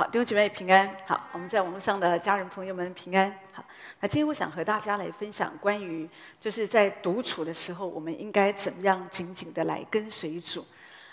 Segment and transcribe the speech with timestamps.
[0.00, 0.90] 好，弟兄姐妹平安。
[1.06, 3.30] 好，我们在网络上的家人朋友们平安。
[3.52, 3.62] 好，
[4.00, 6.08] 那今天我想和大家来分享关于，
[6.40, 10.64] 就是在独处的时候，我们应该怎么样紧紧的来跟随主。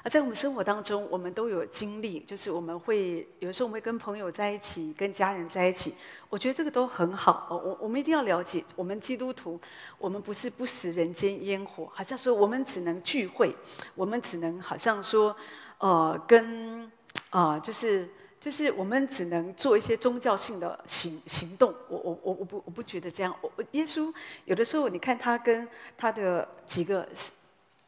[0.03, 5.93] 啊，在我们生活当中，我们都有经历，就是我们会有时候我们会跟朋友在一起，跟家人在一起。
[6.29, 7.45] 我觉得这个都很好。
[7.49, 9.59] 哦，我我们一定要了解，我们基督徒，
[9.97, 13.53] 我们不是不食人间烟火，好像说我们只能聚会，
[13.95, 15.35] 我们只能好像说，
[15.79, 16.89] 呃，跟、
[17.31, 18.09] 呃，就是。
[18.39, 23.35] 就是我们只能做一些宗教性的行行动，我我我我不我不觉得这样。
[23.41, 24.13] 我耶稣
[24.45, 27.07] 有的时候，你看他跟他的几个。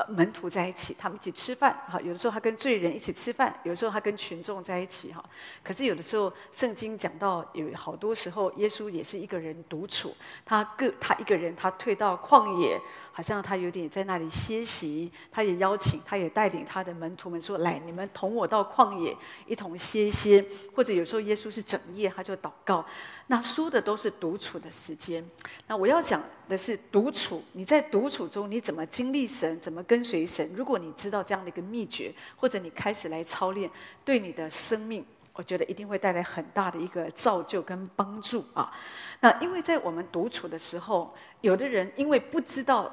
[0.07, 1.77] 门徒在一起，他们一起吃饭。
[1.85, 5.12] 哈，有的时候他跟罪人一起吃饭，有的时候他跟群众在一起。
[5.12, 5.21] 哈，
[5.62, 12.79] 可是有的时候圣经讲到，有好多时候耶稣也是一个人独处，他个他一个人，他退到旷野，
[13.19, 15.11] 好像他有点在那里歇息。
[15.29, 19.13] 他也邀请，他也带领他的门徒们说：“来，你们同我到旷野，
[19.45, 22.85] 一同歇歇。”或者有时候耶稣是整夜他就祷告。
[23.27, 25.21] 那说的都是独处的时间。
[25.67, 27.43] 那我要讲的是独处。
[27.51, 29.59] 你在独处中，你怎么经历神？
[29.59, 30.49] 怎么跟随神？
[30.55, 33.70] 如果你知道这样的一个秘诀，或者你开始来操练，
[34.05, 38.71] 对你的生命，我觉得一定会带来很大的一个造就跟帮助啊。
[39.20, 42.89] 那因为在我们独处的时候，有的人因为不知道。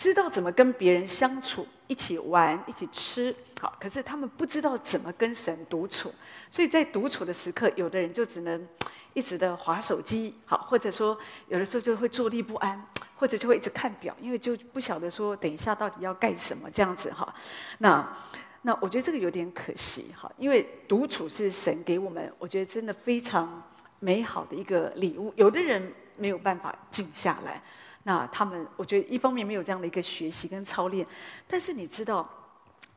[0.00, 3.76] 知道怎么跟别人相处，一起玩，一起吃，好。
[3.78, 6.10] 可是他们不知道怎么跟神独处，
[6.50, 8.66] 所以在独处的时刻，有的人就只能
[9.12, 12.82] 一直的划手机，好，或者说有的时候就会坐立不安，
[13.14, 17.34] 或者就会一直看表，因为就不晓得说等一下到底要干什么这样子哈。
[17.76, 18.16] 那
[18.62, 23.62] 那我觉得这个有点可惜哈，因为独处是神给我们，我觉得真的非常
[23.98, 25.30] 美好的一个礼物。
[25.36, 27.62] 有的人没有办法静下来。
[28.04, 31.06] 那他们，我觉得一方面没有这样的一个学习跟操练，
[31.46, 32.28] 但是你知道，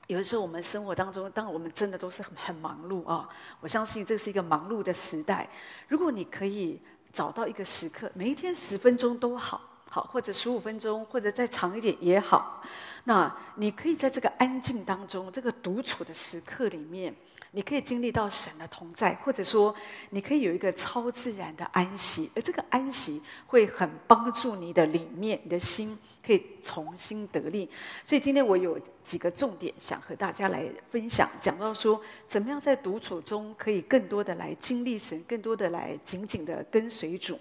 [0.07, 3.27] 有的时候我们生活当中，当我们真的都是很很忙碌啊。
[3.59, 5.49] 我相信这是一个忙碌的时代。
[5.89, 6.79] 如果你可以
[7.11, 12.63] 找到一个时刻，每一天十分钟都好，好，或者十五分钟，或者再长一点也好，
[13.03, 17.13] 那你可以在这个安静当中，这个独处的时刻里面。
[17.55, 19.73] 你可以经历到神的同在，或者说，
[20.09, 27.69] 你可以有一个超自然的安息，而这个安息会很帮助你的里面，你的心可以重新得力。
[28.03, 37.39] 所以今天我有几个重点想和大家来分享，讲到说，怎么样在独处中可以更多的来经历神，更多的来紧紧的跟随主。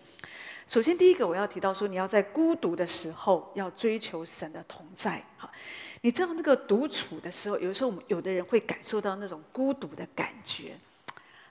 [0.68, 5.50] 首先，第一个我要提到说，你要在孤独的时候要追求神的同在，哈。
[6.04, 10.76] 你知道那个独处的时候，有时候我们有的人会感受到那种孤独的感觉。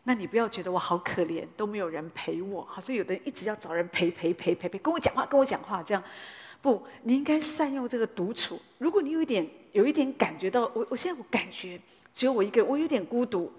[0.03, 2.61] 那你不要觉得我好可怜，都没有人陪我。
[2.67, 6.03] 好像有的人一直要找人陪陪陪陪陪，跟我讲话，跟我讲话这样。
[6.61, 8.61] 不，你应该善用这个独处。
[8.78, 11.79] 如果你有一点有一点感觉到，我我现在我感觉
[12.13, 13.50] 只有我一个人，我有点孤独。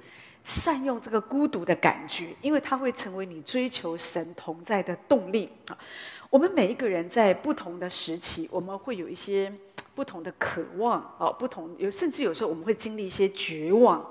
[0.45, 5.79] 善用这个孤独的感觉，因为它会成为你追求神同在的动力啊。
[6.29, 9.51] 我们每一个人在不同的时期，我们会有一些。
[9.95, 14.05] 不同的渴望哦，不同有甚至有时候我们会经历一些绝望。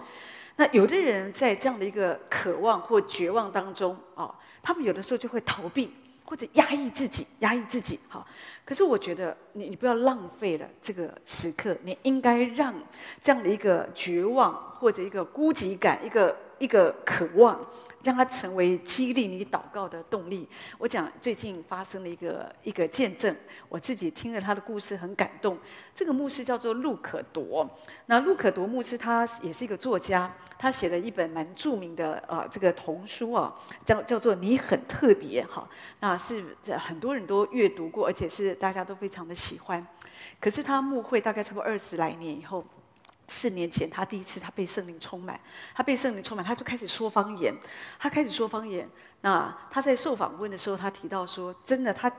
[0.58, 5.92] 那有的人在这样的一个渴望或绝望当中哦，他们有的时候就会逃避
[6.26, 8.00] 或者压抑自己，压抑自己。
[8.08, 8.26] 好，
[8.64, 12.74] 可是我觉得你你不要浪费了这个时刻，你应该让
[13.20, 17.60] 这样的一个绝望或者一个孤寂感，一个一个渴望。
[18.04, 20.48] 让它成为激励你祷告的动力。
[20.78, 23.36] 我讲最近发生了一个一个见证，
[23.70, 25.58] 我自己听了他的故事很感动。
[25.94, 27.70] 这个牧师叫做路可铎，
[28.08, 35.68] 那路可铎牧师他也是一个作家，他写了一本蛮著名的啊这个童书啊，叫叫做《你很特别》哈，
[36.00, 39.86] 那是很多人都阅读过，而且是大家都非常的喜欢。
[40.40, 42.64] 可是他牧会大概差不多二十来年以后。
[43.32, 45.40] 四年前，他第一次他被圣灵充满，
[45.74, 47.56] 他被圣灵充满，他就开始说方言。
[47.98, 48.88] 他开始说方言。
[49.22, 52.12] 那他在受访问的时候，他提到说：“真的，他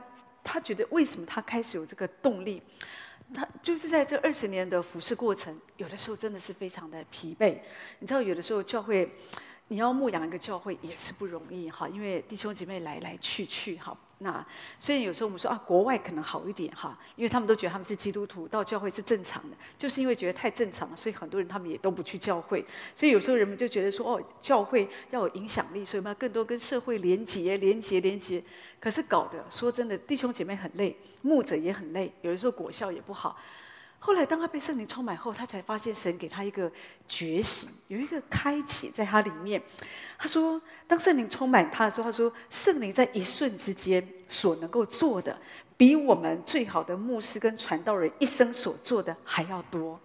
[0.43, 2.63] 他觉得为什么他开始有这个动力？
[3.31, 7.59] 他就是在这二十年的服侍过程，有的时候真的是非常的疲惫。
[7.99, 9.15] 你知道，有的时候教会
[9.69, 14.45] 你要牧养一个教会也是不容易哈，因为弟兄姐妹来来去去哈。”那
[14.79, 22.63] 虽然有时候我们说啊，国外可能好一点哈，因为他们都觉得他们是基督徒，到教会是正常的，就是因为觉得太正常了，所以很多人他们也都不去教会。
[22.95, 28.41] 所以有时候人们就觉得说，哦，教会要有影响力，所以我们要更多跟社会连结、连结、连结。
[28.79, 33.37] 可是搞得说真的，弟兄姐妹很累，牧者也很累，有的时候果效也不好。
[34.05, 36.69] 后来，当他被圣灵充满后，他才发现神给他一个
[37.07, 39.63] 觉醒，有一个开启在他里面。
[40.17, 45.39] 他说，当圣灵充满他的时候，他说，圣灵在一瞬之间所能够做的，
[45.77, 49.97] 比我们最好的牧师跟传道人一生所做的还要多。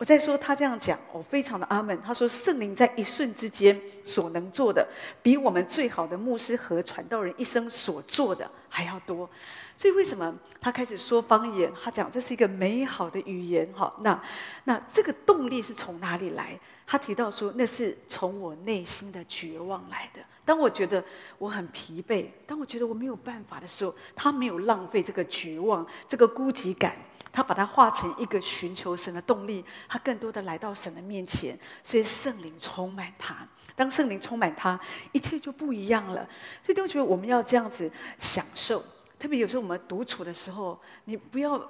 [0.00, 2.00] 我在说他这样讲，我非常的阿门。
[2.00, 4.88] 他说圣灵在一瞬之间所能做的，
[5.22, 9.28] 比我们最好的牧师和传道人一生所做的还要多。
[9.76, 11.70] 所以为什么他开始说方言？
[11.84, 13.94] 他讲这是一个美好的语言，哈。
[14.00, 14.18] 那
[14.64, 16.58] 那这个动力是从哪里来？
[16.86, 20.20] 他提到说，那是从我内心的绝望来的。
[20.46, 21.04] 当我觉得
[21.36, 26.96] 我很疲惫，当我觉得我没有办法的时候，他没有浪费这个绝望，这个孤寂感。
[27.32, 33.46] 他把它化成一个寻求神的动力，他更多的来到神的面前，所以圣灵充满他。
[33.76, 34.78] 当圣灵充满他，
[35.12, 36.28] 一切就不一样了。
[36.62, 38.84] 所以，弟兄姐妹，我们要这样子享受。
[39.18, 41.60] 特别有时候我们独处的时候，你不要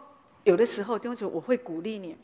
[0.45, 2.17] 有的时候，弟兄姐妹，我会鼓励你。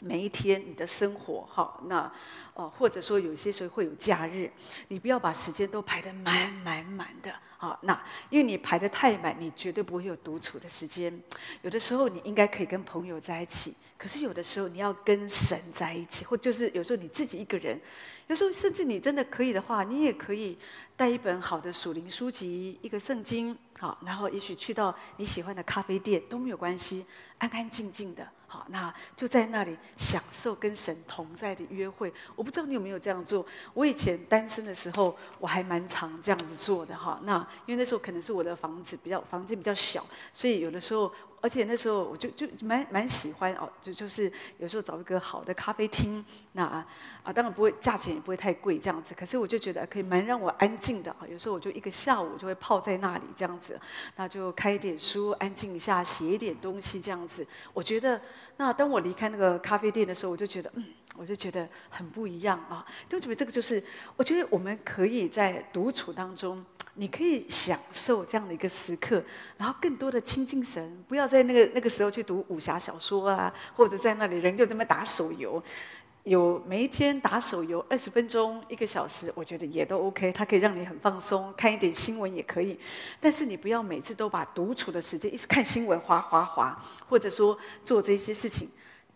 [0.00, 2.10] 每一天你的生活，哈，那
[2.54, 4.50] 呃，或者说有些时候会有假日，
[4.88, 8.00] 你不要把时间都排得满满满的，好，那
[8.30, 11.20] 因为你排得太满，你绝对不会有独处的时间。
[11.62, 17.80] 有的时候你应该可以跟朋友在一起，可是有的时候你要跟神在一起，或就是有时候你自己一个人，
[18.28, 20.56] 有时候甚至你真的可以的话，你也可以
[20.96, 27.04] 带一本好的属灵书籍，一个圣经，好，然后也许去到你喜欢的咖啡店都没有关系，
[27.38, 28.26] 安安静静的。
[28.48, 32.12] 好，那就在那里享受跟神同在的约会。
[32.34, 33.46] 我不知道你有没有这样做。
[33.74, 37.20] 我以前单身的时候，我还蛮常这样子做的哈。
[37.22, 37.36] 那
[37.66, 41.12] 因为那时候可能是我的房子比较房间比较小，所以有的时候。
[41.40, 46.24] 而且那时候我就就蛮蛮喜欢哦，就就是有时候找一个好的咖啡厅，
[46.54, 46.84] 那啊
[47.32, 51.18] 当然不会价钱也不会太贵这样子，可是我就觉得可以蛮让我安静的啊。
[51.30, 53.80] 有时候我就一个下午就会泡在那里这样子，
[54.16, 57.46] 那就开一点书，安静一下，写一点东西这样子。
[57.72, 58.20] 我觉得
[58.56, 60.84] 那当我离开那个咖啡店的时候，我就觉得嗯，
[61.16, 62.84] 我就觉得很不一样啊。
[63.08, 63.82] 就觉得这个就是，
[64.16, 66.64] 我觉得我们可以在独处当中。
[67.00, 69.22] 你可以享受这样的一个时刻，
[69.56, 75.62] 然后更多的亲近神，不要在那个那个时候去读武侠小说啊，或者在那里人就这么打手游，
[76.28, 82.78] 有每一天打手游二十分钟、一个小时，我觉得也都 OK，它可以让你很放松，看一点新闻也可以。
[83.18, 88.68] 但是你不要每次都把独处的时间一直看新闻，滑滑滑，或者说做这些事情。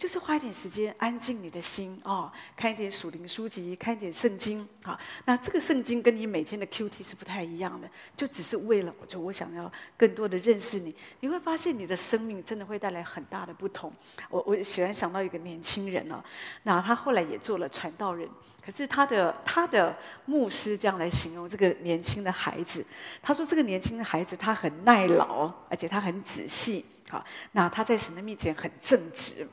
[0.03, 4.99] 就是花一点时间安静你的心哦，看一点属灵书籍，看一点圣经啊。
[5.27, 10.93] 那这个圣经跟你每天的 QT 是不太一样的，就只是为了我，就我想要更多的认识你。
[11.21, 13.93] 你会发现你的生命真的会带来很大的不同。
[14.29, 16.21] 我我喜欢想到一个年轻人哦，
[16.65, 18.29] 那他后来也做了传道人，
[18.61, 22.85] 可是他的他的牧师这样来形容这个年轻的孩子，
[23.23, 26.85] 他说这个年轻的孩子他很耐劳，而且他很仔细。
[27.09, 29.47] 好，那他在神的面前很正直。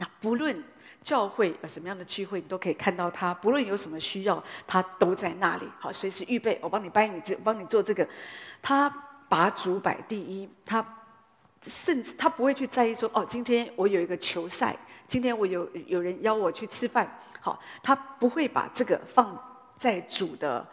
[0.00, 0.64] 那不论
[1.02, 3.34] 教会有什么样的聚会，你都可以看到他。
[3.34, 5.68] 不论有什么需要，他都在那里。
[5.78, 8.08] 好，随时预备，我帮你搬椅子，帮你做这个。
[8.62, 8.88] 他
[9.28, 10.82] 把主摆第一，他
[11.60, 14.74] 甚至他不会去在意说，哦，今天我有一个球赛，
[15.06, 17.20] 今天我有有人邀我去吃饭。
[17.38, 19.38] 好，他不会把这个放
[19.76, 20.66] 在主的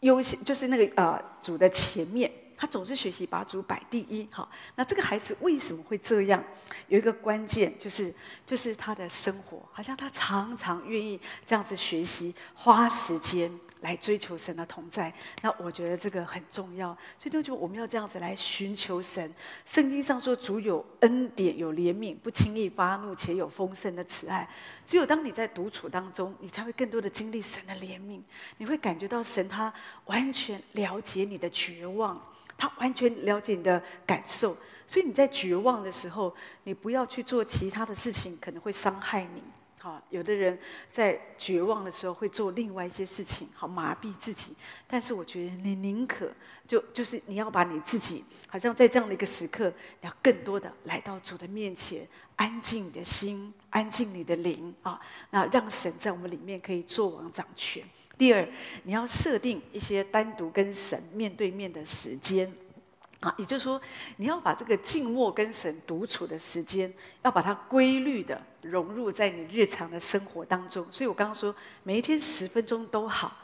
[0.00, 2.30] 优先，就是那个呃主的前面。
[2.60, 6.44] 他总是学习把主摆第一，好，那这个孩子为什么会这样？
[6.88, 8.12] 有一个关键就是，
[8.44, 15.10] 就是他的生活，好像他常常愿意这样子学习，花时间来追求神的同在。
[15.40, 19.32] 那我觉得这个很重要，所以就我们要这样子来寻求神。
[19.64, 24.46] 圣经上说，主有恩典，有怜悯，不轻易发怒，且有丰盛的慈爱。
[24.86, 28.20] 只有当你在独处当中，你才会更多的经历神的怜悯，
[28.58, 29.72] 你会感觉到神他
[30.04, 32.20] 完全了解你的绝望。
[32.60, 34.54] 他完全了解你的感受，
[34.86, 39.42] 所以你在绝望的时候，你不要去做其他的事情，可能会伤害你。
[39.78, 40.58] 好，有的人
[40.92, 44.54] 在绝望的时候会做另外一些事情，好麻痹自己。
[44.86, 46.30] 但是我觉得你宁可
[46.66, 55.00] 就就是你要把你自己，好像在这样的一个时刻，你要更多的来到主的面前，安静你的心，安静你的灵啊，
[55.30, 57.82] 那让神在我们里面可以做王掌权。
[58.20, 58.46] 第二，
[58.82, 62.52] 你要设定一些单独跟神面对面的时间，
[63.20, 63.80] 啊，也就是说，
[64.18, 70.86] 你要把这个静默跟神独处的时间，要把它规律的融入在你日常的生活当中。
[70.90, 73.34] 所以我刚刚说，每一天十分钟都好。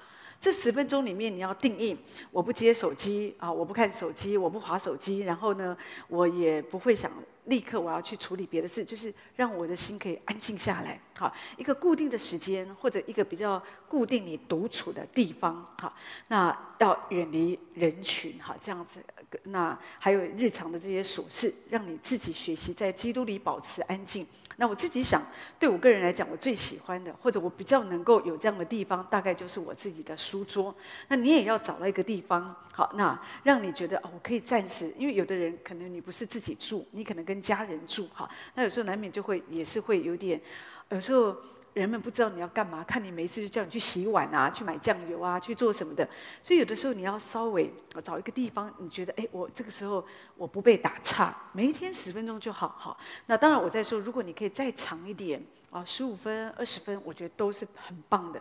[0.40, 1.96] 这十分钟里面，你要定义：
[2.30, 5.76] 我不接手机啊，我不看手机，我不划手机，然后呢，
[6.08, 7.10] 我也不会想
[7.46, 11.00] 立刻我要去处理别的事，就是让我的心可以安静下来。
[11.18, 15.66] 好，一个固定的时间，或者一个比较固定你独处的地方。
[15.80, 15.92] 好，
[16.28, 18.38] 那要远离人群。
[18.40, 19.00] 好，这样子。
[19.44, 24.26] 那还有日常的这些琐事，让你自己学习在基督里保持安静。
[24.56, 25.22] 那我自己想，
[25.58, 30.74] 对我个人来讲，我最喜欢的，或者我比较能够有这样的地方，大概就是我自己的书桌。
[31.08, 40.40] 那你也要找到一个地方，好，那让你觉得哦，我可以暂时，因为有的人可能你不是自己住，你可能跟家人住，哈，那有时候难免就会也是会有点
[40.88, 41.36] 有时候。
[41.80, 46.08] 人们不知道你要干嘛，看你没事就叫你去洗碗啊，去买酱油啊，去做什么的。
[46.42, 47.70] 所以有的时候你要稍微
[48.02, 50.02] 找一个地方，你觉得哎，我这个时候
[50.38, 52.74] 我不被打岔，每一天十分钟就好。
[52.78, 58.40] 好，那当然我在说，如果你可以再长一点啊，十五分、二十分，我觉得都是很棒的。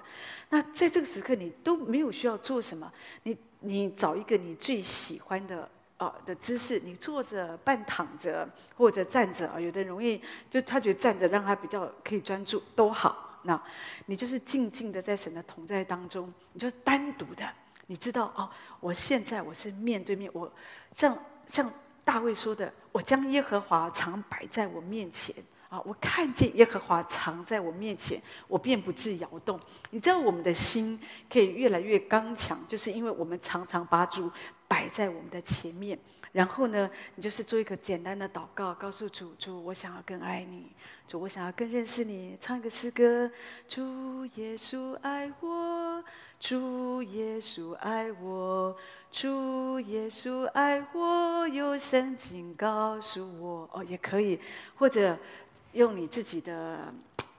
[0.50, 2.90] 那在这个时刻，你都没有需要做什么，
[3.24, 5.70] 你你找一个你最喜欢的。
[5.98, 13.25] 啊的姿势，你坐着、半躺着或者站着啊，有的人容易就他觉得站着让他比较可以专注都好。
[13.46, 13.62] 那
[14.06, 17.48] 你就是静静的在神的同在当中，你就是单独的，
[17.88, 18.50] 你知道哦，
[18.80, 20.52] 我现在我是面对面，我
[20.92, 21.72] 像像
[22.04, 25.34] 大卫说的，我将耶和华常摆在我面前。
[25.68, 25.82] 啊！
[25.84, 29.60] 我看见耶和华常在我面前，我便不致摇动。
[29.90, 30.98] 你知道我们的心
[31.28, 34.32] 可以越来越刚强，就是因为我们常常把主
[34.68, 35.98] 摆在我们的前面。
[36.36, 40.64] 然后呢，你就是做一个简单的祷告，告诉主：主，我想要更爱你；
[41.08, 42.38] 主，我想要更认识你。
[42.42, 43.32] 唱一个诗歌：
[43.70, 46.04] 主耶稣爱我，
[46.38, 48.76] 主耶稣爱我，
[49.10, 53.70] 主耶稣爱我，有圣经告诉我。
[53.72, 54.38] 哦，也可以，
[54.76, 55.18] 或者。
[55.76, 56.86] 用你自己的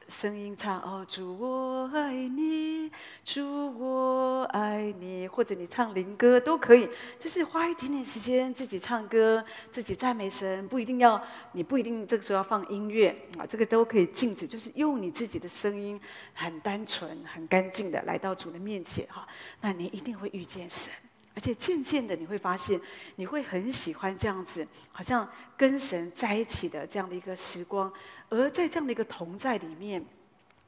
[0.08, 2.90] 声音唱哦，主我爱你，
[3.24, 3.42] 主
[3.78, 11.20] 我爱你，或者你唱灵歌都可以，就是花一点点时间自己唱歌，自己赞美神，不一定要，
[11.52, 16.00] 你不一定这个时候要放音乐啊，这个都可以静止，就是用你自己的声音，
[16.32, 19.26] 很单纯、很干净的来到主的面前哈，
[19.60, 20.92] 那你一定会遇见神。
[21.36, 22.80] 而且渐渐的，你会发现，
[23.16, 27.92] 你会很喜欢这样子，好像跟神在一起的这样的一个时光。
[28.30, 30.00] 而在这样的一个同在里面，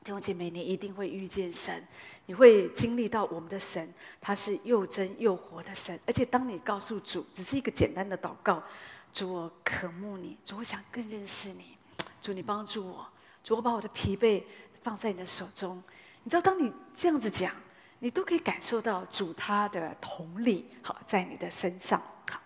[0.05, 1.83] 弟兄姐妹，你一定会遇见神，
[2.27, 5.99] 你会经历到我们的神，他是又真又活的神。
[6.07, 8.63] 而且当你告诉主，只是一个简单的祷告，
[9.11, 11.79] 主我渴慕你，主我想更认识你，
[12.21, 13.09] 主你帮助我，
[13.43, 14.43] 主我把我的疲惫
[14.83, 15.83] 放在你的手中。
[16.25, 17.55] 你知道，当你这样子讲。
[18.01, 22.01] 你都可以感受到主他的同理，好在你的身上。
[22.31, 22.41] 好，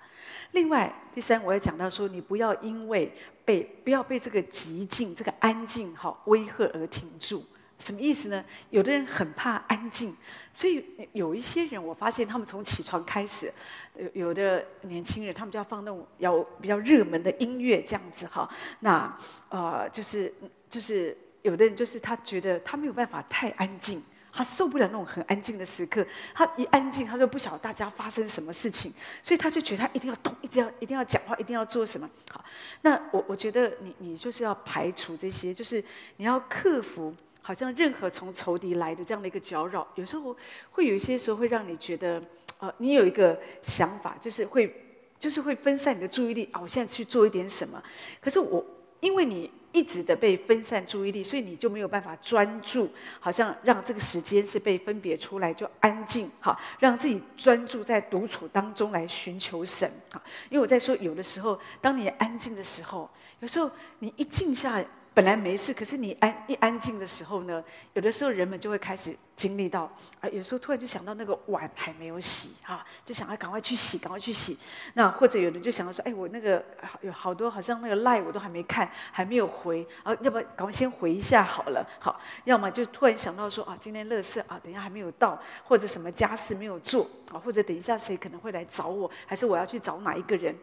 [0.53, 3.13] 另外第三，我要讲到说，你不要因为
[3.45, 7.45] 被不要被这个寂静、这个安静好威吓而停住。
[7.79, 8.45] 什么意思呢？
[8.71, 10.15] 有的人很怕安静，
[10.55, 13.53] 所以有一些人，我发现他们从起床开始，
[13.97, 18.49] 有有的年轻人，他们就要放那种要比较热门的音乐这样子哈。
[18.79, 19.19] 那
[19.49, 20.33] 呃，就是
[20.69, 24.01] 就是有的人就是他觉得他没有办法太安静。
[24.33, 28.91] 他受不了那种很安静的时刻，他一安静，他就不晓得大家发生什么事情，
[29.23, 32.09] 所以他就觉得他一定要动，一定要一定要讲话，一定要做什么。
[32.31, 32.43] 好，
[32.81, 35.85] 那我我觉得你你就是要排除这些，就是
[36.17, 39.87] 你要克服好像任何从仇敌来的这样的一个搅扰。
[39.97, 40.35] 有时候
[40.71, 42.23] 会有一些时候会让你觉得，
[42.59, 44.75] 呃，你有一个想法，就是会
[45.19, 47.83] 就是会分散你的注意力啊，我现在去做一点什么。
[48.21, 48.65] 可是我
[49.01, 49.51] 因为你。
[49.73, 63.11] 一直的被分散注意力，所以你就没有办法专注，好像让这个时间是被分别出来，就安静，哈，让自己专注在独处当中来寻求神，哈，因为我在说，有的时候，当你安静的时候，
[63.41, 64.85] 有时候你一静下。
[65.15, 69.83] 本来没事，可是你安一安静的时候呢，有的时候人们就会开始经历到
[70.21, 74.57] 啊，有时候突然就想到那个碗还没有洗啊，就想要赶快去洗，赶快去洗。
[74.95, 76.65] 那或者有人就想到说，哎，我那个
[77.03, 81.87] 有好多好像那个赖我都还没看，还没有回啊，要不要赶快先回一下好了？
[82.01, 90.57] 好，要么就突然想到说啊，今天垃圾啊，等一下还没有到，或者什么家事没有做啊，或者等一下谁可能会来找我，还是我要去找哪一个人？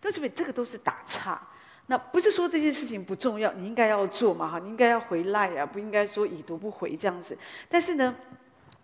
[0.00, 1.46] 都是这个都是打岔。
[1.86, 7.36] 那不是说这件事情不重要，你应该要做嘛哈，你应该要回来啊，不应该说已读不回这样子。
[7.68, 8.14] 但是呢，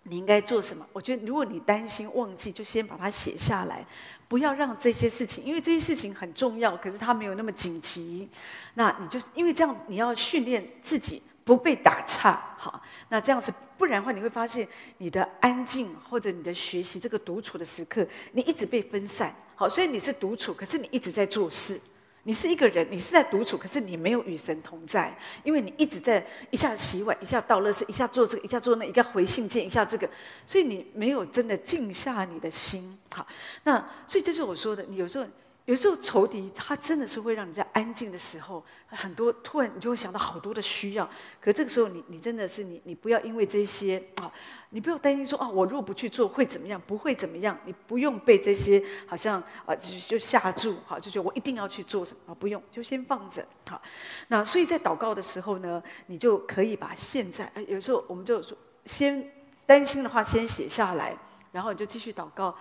[0.03, 0.85] 你应该做什么？
[0.93, 3.87] 我觉得如果你担心忘记，就先把它写下来，
[4.27, 8.29] 不要让这些事情，因为这些事情很重要，可是它没有那么紧急。
[8.75, 19.35] 那你就是因为这样，你要训练自己不被打岔，哈，那这样子，不然的话，你会发现你的安静或者你的学习这个独处的时刻，你一直被分散。
[19.55, 21.81] 好，所以你是独处，可是你一直在做事。
[22.25, 30.09] 你是一个人，你是在独处，可是你没有与神同在，因为你一直在一下洗碗，一下倒垃圾，一下做这个，一下做那，一下回信件，一下这个，
[30.47, 32.99] 所以你没有真的静下你的心。
[33.15, 33.27] 好，
[33.65, 35.27] 那所以这是我说的，你有时候。
[35.69, 41.07] 有时候仇敌他真的是会让你在安静的时候，很多突然你就会想到好多的需要。
[41.39, 44.33] 可这个时候你你真的是你你不要因为这些啊，
[44.71, 46.81] 你不要担心说啊，我如果不去做会怎么样？
[46.87, 47.55] 不会怎么样？
[47.67, 52.37] 你不用被这些好像啊就就吓住，好就觉得我一定要去做什么啊？
[52.41, 53.47] 不用，就先放着。
[53.69, 53.83] 好，
[54.29, 58.57] 那所以在祷告的时候呢，你就可以把现在，呃，有时候我们就说
[58.87, 59.31] 先
[59.67, 61.15] 担心的话先写下来。
[61.51, 62.55] 然后你就继续祷告，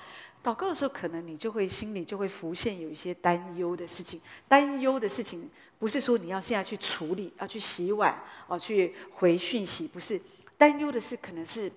[0.43, 4.21] 祷告的时候，可能你就会心里就会浮现有一些担忧的事情。
[4.47, 8.17] 担忧的事情不是说你要现在去处理，要去洗碗，
[8.47, 10.19] 哦，去回讯息，不是。
[10.57, 11.71] 担忧的是可能是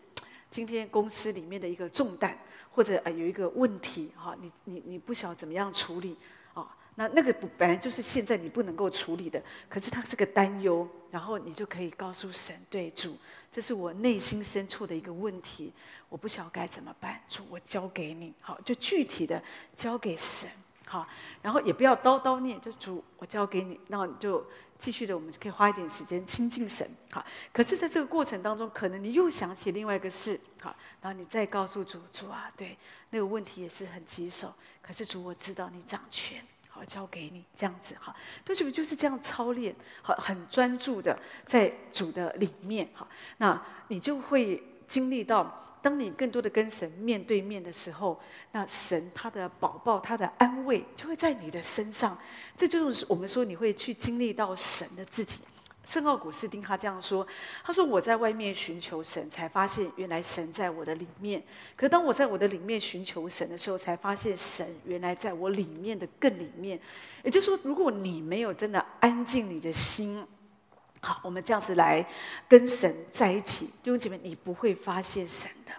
[0.51, 2.39] 今天公司里面的一个重担，
[2.73, 6.17] 或者呃有一个问题，哈，你你你不晓得怎么样处理，
[6.55, 13.17] 啊，那那个本来就是现在你不能够处理的，可是它是个担忧，然后你就可以告诉神，对主。
[13.53, 15.73] 这是我内心深处的一个问题，
[16.09, 17.21] 我不晓得该怎么办。
[17.29, 19.43] 主，我交给你，好，就具体的
[19.75, 20.49] 交给神，
[20.87, 21.07] 好，
[21.43, 24.47] 然后也不要叨叨念，就是主，我交给你，那你就
[24.79, 27.25] 继续的，我们可以花一点时间亲近神，好。
[27.53, 32.79] 可是，在这个过程当中，可能你又想起另外一个事，好，然后你再告诉主，主啊，对，
[33.11, 36.41] 那个问题也是很棘手，可是主，我知道你掌权。
[36.81, 38.71] 好，交给你这样子哈，对不？
[38.71, 43.07] 就是这样操练，好，很专注的在主的里面哈，
[43.37, 48.19] 那你就会经历到，当你更多的跟神面对面的时候，
[48.53, 52.17] 那神他的宝宝他的安慰就会在你的身上，
[52.57, 55.41] 这就是我们说你会去经历到神的自己。
[55.85, 57.27] 圣奥古斯丁他这样说
[57.65, 61.43] ：“他说我在外面寻求神，才发现原来神在我的里面。
[61.75, 66.79] 可当我在我的里面寻求神的时候，才发现神原来在我里面的更里面。
[67.25, 70.25] 也就是说，如果你没有真的安静你的心，
[71.01, 72.07] 好，我们这样子来
[72.47, 75.73] 跟神在一起，弟兄姐妹，你不会发现神的。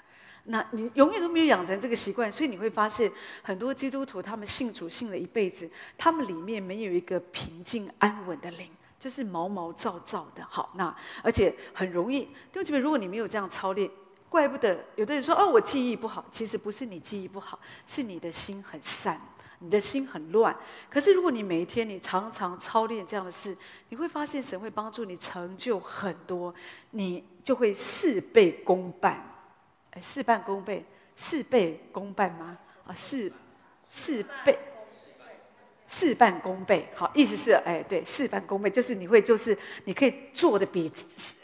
[0.45, 3.09] 那你永远都没有养成这个习惯，所以你会发现
[3.43, 8.67] 很多基督徒他们信主信了一辈子，他们里面没有一个平静安稳的灵。”
[9.01, 12.29] 就是毛毛躁躁的，好，那而且很容易。
[12.51, 13.89] 对不起，如果你没有这样操练，
[14.29, 19.19] 怪不得有的人说：“哦，我记忆不好。”其实不是你记忆不好，是你的心很散，
[19.57, 20.55] 你的心很乱。
[20.87, 23.57] 可是如果你每一天你常常操练这样的事，
[23.89, 26.53] 你会发现神会帮助你成就很多，
[26.91, 29.19] 你就会事倍功半。
[29.89, 32.55] 哎，事半功倍，事倍功半吗？
[32.85, 33.33] 啊，事
[33.89, 34.59] 事倍。
[35.91, 40.89] 事半功倍，好，意思是，哎，对，事半功倍就是你会，就是你可以做的比，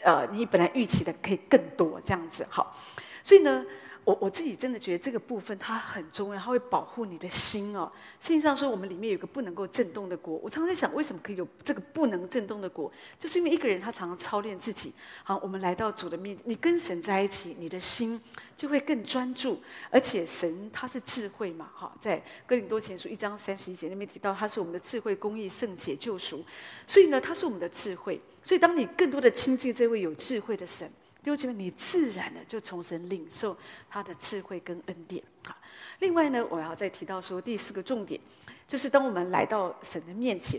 [0.02, 2.74] 呃，你本来预期的可以更多，这样子，好，
[3.22, 3.62] 所以呢。
[4.08, 7.92] 我我自己真的觉得这个部分它很重要，它会保护你的心哦。
[8.22, 10.36] 圣经上说，我们里面有个不能够震动的国。
[10.36, 12.90] 我常常在想，为什么可以有这个不能震动的国？
[13.18, 14.94] 就是因为一个人他常常操练自己。
[15.22, 18.18] 好，我们来到主的面前，你跟神在一起，你的心
[18.56, 19.60] 就会更专注。
[19.90, 26.42] 而且神他是智慧嘛，哈，在哥林多前书一章三十一节那边提到，他是我们的智慧、公义、圣洁、救赎。
[26.86, 28.18] 所以呢，他是我们的智慧。
[28.42, 30.90] 所以当你更多的亲近这位有智慧的神。
[31.28, 33.54] 弟兄姐妹，你自然的就从神领受
[33.90, 35.22] 他的智慧跟恩典。
[35.44, 35.54] 好，
[35.98, 38.18] 另外呢，我要再提到说第四个重点，
[38.66, 40.58] 就是当我们来到神的面前，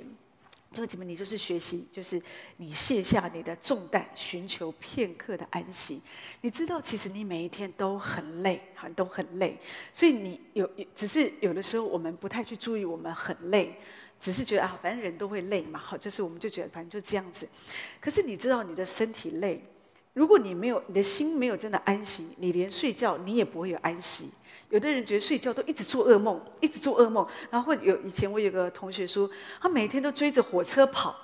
[0.72, 2.22] 弟兄姐妹，你就是学习，就是
[2.58, 6.00] 你卸下你的重担，寻求片刻的安息。
[6.42, 9.58] 你知道，其实你每一天都很累，哈，都很累。
[9.92, 13.76] 所以你有，只是有的时候我们不太去注意，我们很累，
[14.20, 17.50] 只是觉得啊，反正人都会累嘛，好，就是我们就觉得反正就这样子。
[18.00, 19.60] 可是你知道，你的身体累。
[20.20, 24.30] 如果你没有你的心没有真的安息，你连睡觉你也不会有安息。
[24.70, 27.26] 有的人觉得睡觉都一直做噩梦，一直做噩梦。
[27.50, 29.30] 然后有以前我有个同学说，
[29.62, 31.16] 他每天都追着火车跑。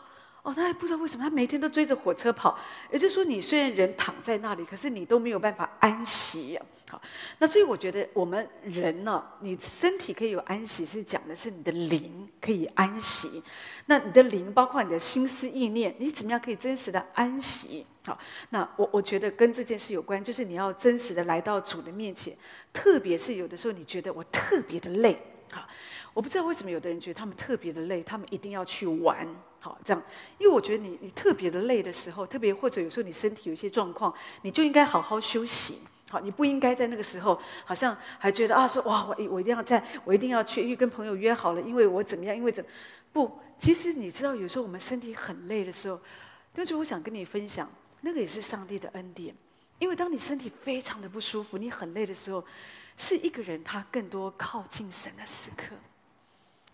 [0.44, 2.58] 哦，他还不知道为什么他每天都追着火车跑。
[2.90, 6.58] 也就是说，你虽然人躺在那里，可是你都没有办法安息。
[6.88, 7.02] 好，
[7.40, 13.42] 那所以我觉得我们人呢，你身体可以有安息，是讲的是你的灵可以安息。
[13.88, 17.84] 那你的灵包括你的心思意念，你怎么样可以真实的安息？
[18.06, 18.16] 好，
[18.52, 22.38] 那我我觉得跟这件事有关，就是你要真实的来到主的面前，
[22.72, 25.20] 特别是有的时候你觉得我特别的累，
[25.52, 25.68] 好，
[26.14, 29.28] 我不知道为什么有的人觉得他们特别的累，他们一定要去玩，
[29.60, 30.04] 好，这样，
[30.38, 35.80] 因为我觉得你你特别的累的时候，特别或者有时候你身体有一些状况，你就应该好好休息。
[36.20, 42.70] 你不应该在那个时候，好像还觉得啊，说哇，我一我一定要在，我一定要去，因为跟朋友约好了，因为我怎么样，因为怎么
[43.14, 43.40] 不？
[43.58, 46.00] 其实你知道，有时候我们身体很累的时候，
[46.54, 47.70] 但是我想跟你分享，
[48.02, 49.34] 那个也是上帝的恩典，
[49.80, 52.44] 因为当你身体非常的不舒服，你很累的时候，
[52.98, 55.76] 是一个人他更多靠近神的时刻，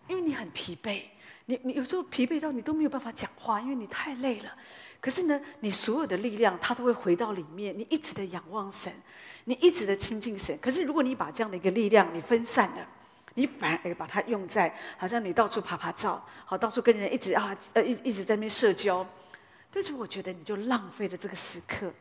[0.08, 1.02] 因为你很疲惫，
[1.46, 4.52] 你你有时候疲惫到你都没有办法讲话，因为你太累了。
[5.00, 7.76] 可是呢，你所有的力量，它都会回到里面。
[7.76, 8.92] 你一直的仰望神，
[9.44, 10.56] 你一直的亲近神。
[10.60, 12.86] 可是如果你把这样的一个力量你分散了，
[13.34, 19.06] 你反而把它用在好像你到处爬爬照，好到处跟人一直啊呃一一直在那边社交，
[19.72, 21.92] 但是我觉得你就浪费了这个时刻。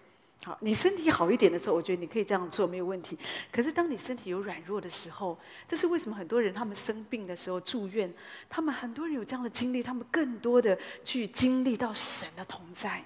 [0.43, 3.15] 好，你身体好一点的时候，我觉得你可以这样做没有问题。
[3.51, 8.11] 可是当你身体有软弱的时候，这是为什么很多人他们生病的时候住院，
[8.49, 13.03] 他们很多人有这样的经历，他们更多的去经历到神的同在。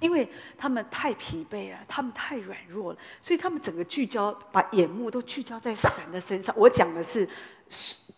[0.00, 6.54] 因为他们太疲惫了，他们太软弱了，所以他们整个聚焦，把眼目都聚焦在神的身上。
[6.56, 7.28] 我讲的是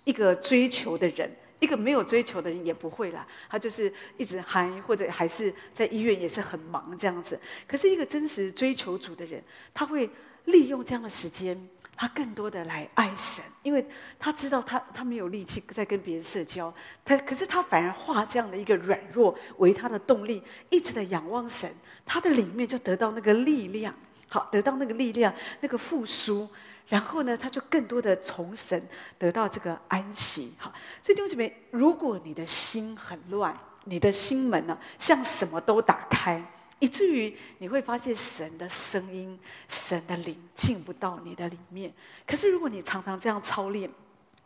[0.04, 7.40] 一个追求的人，一个没有追求的人也不会啦，他就是一直嗨，或者还是在医院也是很忙这样子。
[7.66, 10.08] 可是一个真实追求主的人，他会
[10.44, 11.68] 利用这样的时间。
[12.00, 13.86] 他更多的来爱神，因为
[14.18, 16.72] 他知道他他没有力气在跟别人社交，
[17.04, 21.70] 他可是他反而化这样的一个软弱为他的动力，一直的仰望神，
[22.06, 23.94] 他的里面就得到那个力量，
[24.28, 26.48] 好，得到那个力量，那个复苏，
[26.88, 28.82] 然后呢，他就更多的从神
[29.18, 36.42] 得到这个安息，好，所以弟兄姐妹，如果你的心很乱，你的心门呢，像什么都打开。
[36.80, 39.38] 以至于你会发现神的声音、
[39.68, 41.92] 神的灵进不到你的里面。
[42.26, 43.88] 可是如果你常常这样操练，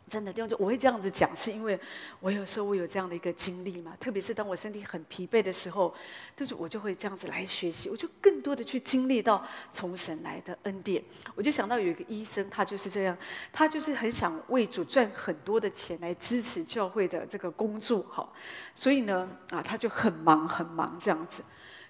[0.07, 1.79] 真的，就我会这样子讲，是因为
[2.19, 3.97] 我有时候我有这样的一个经历嘛。
[3.99, 5.91] 特别是当我身体很疲惫的时候，
[6.37, 11.03] 就是我就会这样子来学习，我就更多的去经历到从神来的恩典。
[11.33, 13.17] 我就想到有一个医生，他就是这样，
[13.51, 18.29] 他就是很想为主赚很多的钱来支持教会的这个工作，哈。
[18.75, 21.43] 所以呢，啊，他就很忙很忙这样子。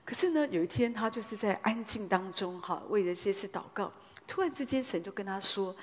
[0.06, 3.92] 可是呢，有一天他就是在安静当中，哈，为了一些事祷告。
[4.28, 5.76] 突然之间，神就跟他说：“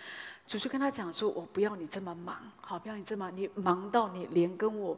[0.46, 4.96] 主就跟他讲说，我不要你这么忙，好，不要你这么，你忙到你连跟我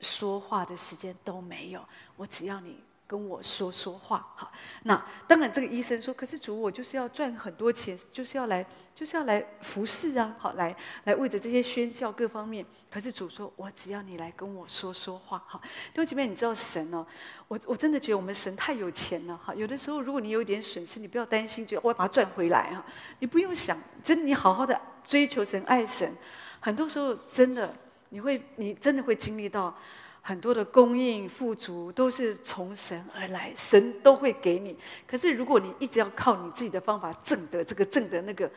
[0.00, 1.82] 说话的时间都没有。
[2.16, 2.78] 我只要你。”
[3.08, 4.52] 跟我说说话，好。
[4.82, 8.62] 那当然，这个医生说：“可是主，我就是要赚很多钱，就是要来，
[8.94, 15.58] 就是要来服侍啊，好，来来为着这些宣教各方面。”可是主说：“我只要你来跟我说说话，好。”
[15.94, 17.06] 弟兄姐妹，你知道神哦，
[17.48, 19.54] 我我真的觉得我们神太有钱了，哈。
[19.54, 22.84] 有的时候，如果你有一点损失，你不要担心，就我要把它赚回来哈。
[23.18, 26.12] 你不用想，真的，你好好的追求神、爱神，
[26.60, 27.74] 很多时候真的，
[28.10, 29.74] 你会，你真的会经历到。
[30.20, 34.76] 很多的供应富足都是从神而来，神都会给你。
[35.06, 38.50] 可是如果你一直要靠你自己的方法挣得这个挣得那个，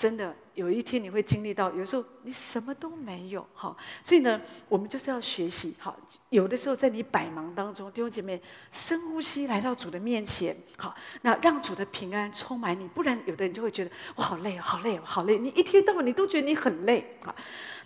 [0.00, 3.46] 真的有一天你会经历到，有时候你什么都没有。
[3.52, 5.76] 哈，所以呢，我们就是要学习。
[5.78, 5.94] 哈，
[6.30, 8.40] 有的时候在你百忙当中，弟兄姐妹
[8.72, 10.56] 深呼吸，来到主的面前。
[10.78, 15.36] 好，那让主的平安充满你，不然有的人就会觉得我好累，好累，好累。
[15.36, 17.18] 你一天到晚你都觉得你很累。
[17.22, 17.36] 好，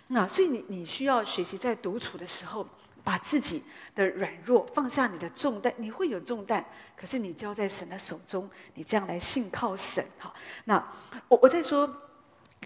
[0.07, 2.65] 那所以你你需要学习在独处的时候。
[3.03, 3.61] 把自己
[3.93, 6.65] 的软弱放下，你的重担，你会有重担，
[6.97, 10.03] 可是你交在神的手中，你这样来信靠神。
[10.17, 10.83] 哈，那
[11.27, 11.85] 我我在说，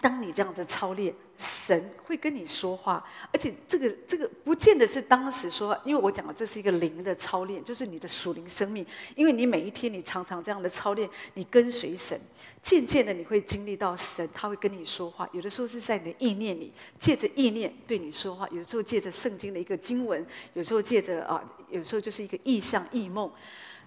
[0.01, 1.13] 当你这样子操练。
[1.37, 8.85] 神会跟你说话，而且这个这个不见得是当时说，因为我讲的这是一个灵的操练，就是你的属灵生命。
[9.15, 12.19] 因为你每一天你常常这样的操练，你跟随神，
[12.61, 15.29] 渐渐的你会经历到神他会跟你说话。
[15.31, 20.21] 有的时候是在你的意念里，借着意念对你说话；有时候借着圣经的一个经文；
[20.55, 23.31] 有时候借着啊，有时候就是一个异象、异梦。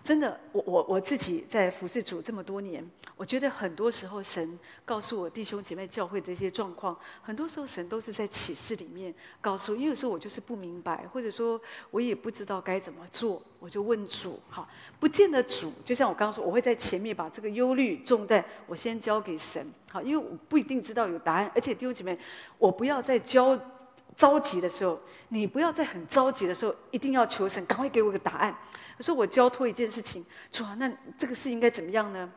[0.04, 2.84] 真的，我我我自己在服侍主这么多年，
[3.16, 9.76] 我觉得很多时候神告诉我弟兄姐妹教会这些状况，很多时候神都是在启示里面告诉。
[9.76, 11.60] 因为有时候我就是不明白，或者说
[11.92, 14.40] 我也不知道该怎么做，我就问主。
[14.50, 19.64] 哈，不见得主，就像我刚刚说，我会在前面把这个忧虑重担我先交给神。
[19.88, 22.18] 好，因为我不一定知道有答案，而且弟兄姐妹，
[22.58, 23.56] 我不要在焦
[24.16, 28.56] 着急的时候，你不要在很着急的时候，一定要求神赶快给我个答案。
[28.96, 32.30] 可是我交托一件事情，主啊，那这个事应该怎么样呢？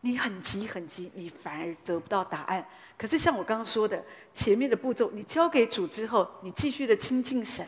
[0.00, 2.66] 你很急很急，你反而得不到答案。
[2.98, 4.04] 可是像我刚刚说的，
[4.34, 7.64] 前面的步骤，你交给主之后，你继续的亲近神，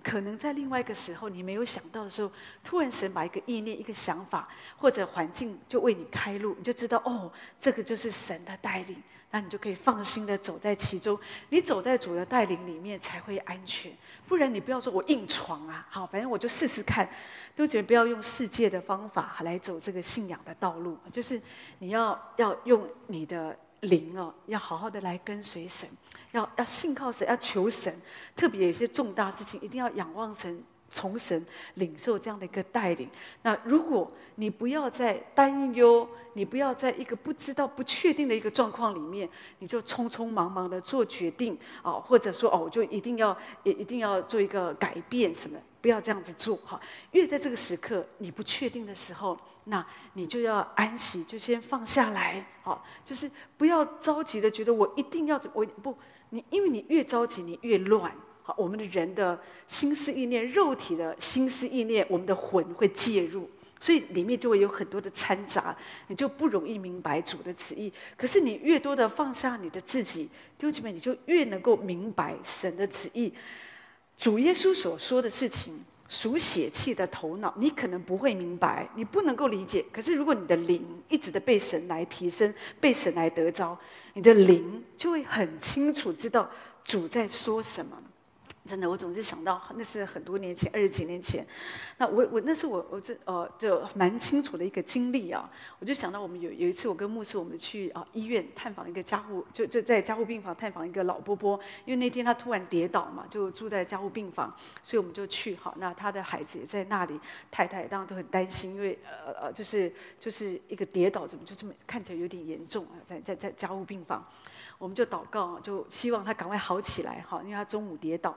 [0.00, 2.30] 可能在另外一个时候你没有想到的时候，
[2.62, 7.30] 突然神把一个意念、一个想法或者环境就为你开路，你就知道哦，
[7.60, 9.02] 这个就是神的带领。
[9.34, 11.18] 那你就可以放心的走在其中，
[11.48, 13.90] 你走在主的带领里面才会安全。
[14.28, 17.08] 不然你不要说我硬闯啊，好，反正我就试试看。
[17.56, 21.42] 都觉得不要用世界的方法来走这个信仰的道路，就是
[21.80, 25.88] 你要要用你的灵哦，要好好的来跟随神，
[26.30, 27.92] 要要信靠神，要求神。
[28.36, 30.62] 特别有些重大事情，一定要仰望神。
[30.94, 33.10] 从神领受这样的一个带领，
[33.42, 39.28] 那如果你不要再担忧，你不要在一个不知道、不确定的一个状况里面，
[39.58, 46.80] 你就匆匆忙忙的做决定啊，或者说哦，我就一定要也一定要做一个改变什么，不要这样子做哈。
[47.10, 53.28] 越在这个时刻你不确定的时候，那你就要安息，就先放下来，好，就是
[53.58, 55.98] 不要着急的觉得我一定要怎么，我不，
[56.30, 58.12] 你因为你越着急，你越乱。
[58.46, 63.48] 好，我们的人的心思意念、肉体的心思意念，我们的魂会介入，
[63.80, 65.74] 所以里面就会有很多的掺杂，
[66.08, 67.90] 你就不容易明白主的旨意。
[68.18, 70.24] 可是你越多的放下你的自己，
[70.58, 73.32] 弟兄姐妹，你就越能够明白神的旨意。
[74.18, 79.82] 主耶稣所说的事情，属血气的头脑，你可能不会明白，你不能够理解。
[79.90, 83.78] 可是如果你的灵一直的被神来提升，被神来得着，
[84.12, 86.50] 你的灵就会很清楚知道
[86.84, 88.02] 主在说什么。
[88.66, 91.46] 真的，我总是想到那是很多年前，二十几年前。
[91.98, 95.50] 那我我那是我我这呃就蛮清楚的一个经历啊。
[95.78, 101.60] 我就想到我们有有一次，我跟牧师我们去啊医院探访一个加护，就就在加护病房探访一个老伯伯。
[101.84, 104.50] 因为那天他突然跌倒嘛，就住在加护病房，
[104.82, 105.54] 所以我们就去。
[105.56, 114.26] 好，那他的孩子也在那里，太太当然都很担心，因为呃呃就是就是一个跌倒，怎么就这么看起来有点严重啊，在在在加护病房。
[114.78, 118.36] 我们就祷告，就希望他赶快好起来哈，因为他中午跌倒。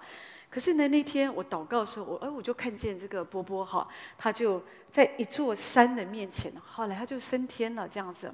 [0.49, 8.33] 可是呢，那天我祷告的时候，我哎，我就看见这个波波哈，他就在一座山的面前，后来他就升天了这样子。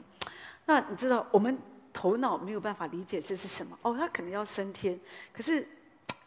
[0.65, 1.57] 那你知道，我们
[1.91, 4.99] 头脑没有办法理解这是什么哦，他可能要升天，
[5.31, 5.67] 可是。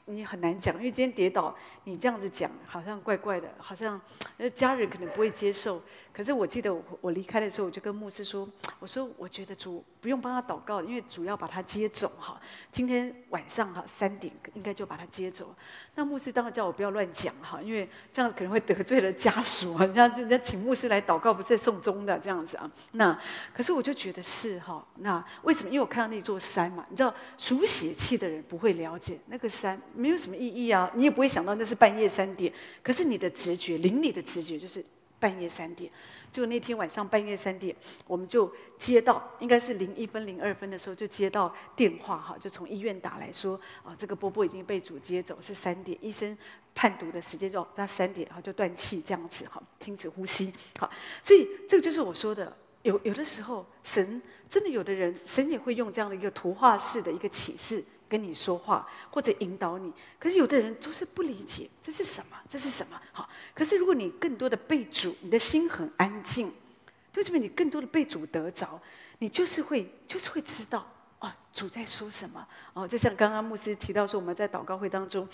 [0.07, 4.01] 你很难讲，因为今天跌倒，你这样子讲好像怪怪的，好像
[4.55, 5.83] 家人可能不会接受。
[6.12, 8.49] 可是我记得我我离开的时候，我就跟牧师说
[8.81, 12.40] ：“我说我觉得主不用帮他祷告，因为主要把他接走哈。
[12.71, 15.55] 今天晚上哈三点应该就把他接走。”
[15.95, 19.85] 那牧师当然叫我不要乱讲哈，因为这样子可能会得罪了家属啊。
[19.85, 22.71] 人家人家请牧师来祷告，不是送终的这样子啊。
[22.92, 23.19] 那
[23.53, 24.83] 可是我就觉得是哈。
[24.95, 25.69] 那为什么？
[25.69, 29.79] 因为我看到那座山嘛，你知道属血气的人不会了解那个山。
[29.96, 32.52] 没有什么意义啊，你也不会想到那是半夜三点。
[32.82, 34.85] 可是你的直觉，灵里的直觉就是
[35.18, 35.90] 半夜三点。
[36.32, 37.74] 就那天晚上半夜三点，
[38.06, 46.37] 我们就接到，应该是零一分零二分的时候就接到电话哈，就从医院打来说啊，这个波波已经被主接走，是三点，医生
[46.74, 50.52] 判读的时间就在三点，然后就断气这样子哈，停止呼吸。
[50.78, 50.90] 好，
[51.22, 57.82] 所以这个就是我说的，有有的时候神真的有的人，神也会用这样的一个图画式的一个启示。
[58.09, 63.01] 跟你说话或者引导你，可是有的人就是不理解这是什么，这是什么？
[63.12, 66.53] 好，可是如果你更多的被主，你的心很安静，
[67.12, 68.81] 对这边你更多的被主得着，
[69.19, 70.87] 你就是会，就是会知道
[71.19, 72.87] 啊，主在说什么哦。
[72.87, 75.29] 就像刚刚牧师提到说，我们在祷告会当中。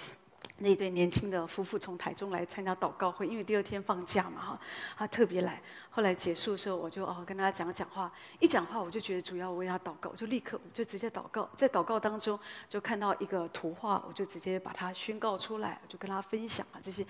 [0.58, 4.60] 那对年轻的夫妇从台中来参加祷告会，因为第二天放假嘛，哈，
[4.96, 5.60] 他特别来。
[5.90, 17.06] 后来结束的时候，我就哦跟他讲讲话，一讲话我就觉得主要我为他祷告，我就立刻就直接祷告，在祷告当中就看到一个图画，我就直接把它宣告出来，我就跟他分享啊这些。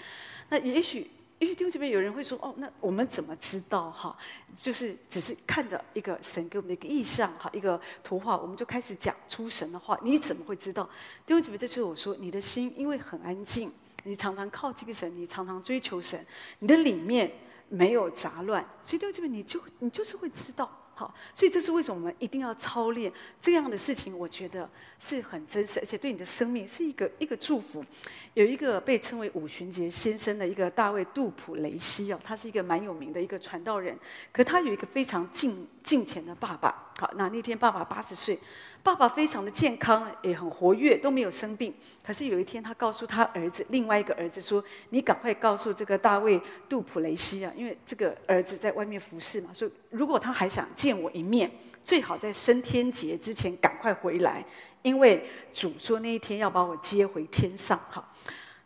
[0.49, 1.11] 那也许。
[1.43, 4.17] 也许弟兄姐妹有人会说：“哦，那我们怎么知道哈？
[4.57, 9.99] 就是只是看着一个神给我们的一个意象哈，一个图画，我们就开始讲出神的话。
[10.05, 10.89] 你怎么会知道？
[11.27, 13.73] 弟兄姐妹，这次我说，你的心因为很安静，
[14.05, 16.25] 你常常靠近神，你常常追求神，
[16.61, 17.29] 你的里面
[17.69, 20.71] 没有杂乱，所以弟兄姐妹，你就你就是会知道。”
[21.35, 24.17] 所以这是为什么我们一定要操练这样的事情？
[24.17, 27.85] 我觉得是很真实，而且对你的生命是一个一个祝福。
[28.35, 33.97] 有一个被称为五旬节先生的一个大卫杜普雷西哦，他是一个蛮有名的一个传道人，
[34.33, 36.93] 可他有一个非常近近前的爸爸。
[36.99, 38.39] 好，那那天爸爸八十岁。
[38.83, 41.73] 爸爸非常的健康，也很活跃，都没有生病。
[42.05, 51.49] 可是有一天，他告诉他儿子，另外一个儿子说：“你赶快告诉这个大卫杜普雷西啊，因为这个儿子在外面服侍嘛，说如果他还想见我一面，
[51.85, 54.45] 最好在升天节之前赶快回来，
[54.83, 58.13] 因为主说那一天要把我接回天上。”哈，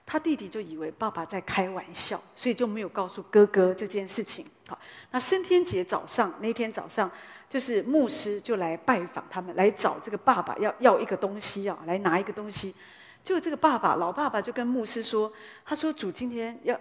[0.07, 4.47] 他弟弟就以为爸爸在开玩笑，所以就没有告诉哥哥这件事情。
[4.69, 4.79] 好，
[5.11, 7.11] 那升天节早上那天早上。
[7.49, 12.75] 就是牧师就来拜访他们，来找这个爸爸要要一个东西啊，来拿一个东西。
[13.23, 15.33] 就这个爸爸老爸爸就跟牧师说
[15.65, 16.77] ：“他说主今天要，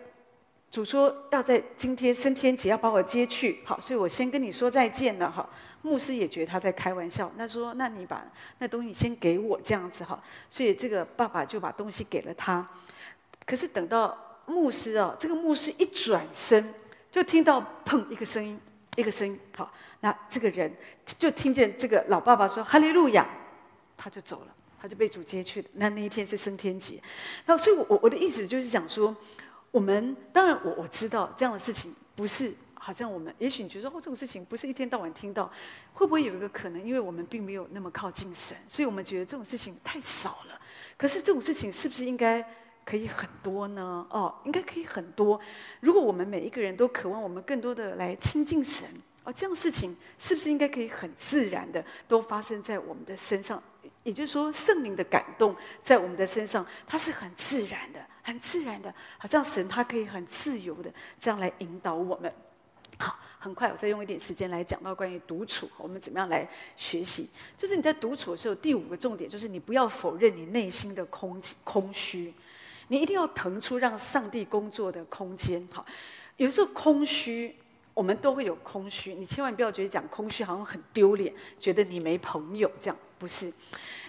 [0.72, 5.48] 主说要在今天升天节要把我接去，好，所以我先跟你说再见了哈。”
[5.84, 8.26] 牧师也觉得他在开玩笑，那说：“那你把
[8.58, 12.68] 那东西先给我这样子哈。”所以这个爸爸就把东西给了他。
[13.46, 16.74] 可是等到牧师啊，这个牧师一转身，
[17.12, 18.60] 就听到砰一个声音，
[18.96, 19.72] 一个声音，好。
[20.02, 20.72] 那这个人
[21.18, 23.28] 就听见这个老爸爸说“哈利路亚”，
[23.98, 25.68] 他就走了，他就被主接去了。
[25.74, 27.02] 那那一天是升天节，
[27.48, 29.16] 那所以我我的意思就是讲说，
[29.72, 35.52] 我们当然我我知道这样的事情不是好像我们，也许你觉得哦这种事情不是一天到晚听到，
[35.94, 40.62] 会不会有一个可能，因为我们并没有那么靠近神，所以我们觉得这种事情太少了。
[40.98, 42.46] 可是这种事情是不是应该
[42.86, 44.06] 可以很多呢？
[44.10, 45.38] 哦，应该可以很多。
[45.82, 48.88] 如果我们每一个人都渴望我们更多的来亲近神。
[49.24, 53.62] 哦，这样事情是不是应该可以很自然的都发生在我们的身上？
[54.04, 62.32] 也就是说，圣灵的感动在我们的身上，它是很自然的，很自然的，好像神他可以很自由的这样来引导我们。
[63.00, 67.28] 好，很快我再用一点时间来讲到关于独处，我们怎么样来学习？
[67.58, 72.32] 就是你在独处的时候，第五个重点就是你不要否认你内心的空空虚。
[72.88, 75.68] 你一定要腾出让上帝工作的空间。
[75.74, 75.86] 哈，
[76.38, 77.56] 有时候空虚，
[77.94, 83.52] 我们都会有空虚，你千万不要觉得讲空虚好像很丢脸，觉得你没朋友这样，不是。